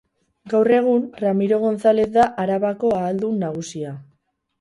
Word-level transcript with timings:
Gaur 0.51 0.69
egun 0.77 1.03
Ramiro 1.23 1.59
Gonzalez 1.63 2.05
da 2.15 2.23
Arabako 2.45 2.91
Ahaldun 3.01 3.37
Nagusia. 3.45 3.93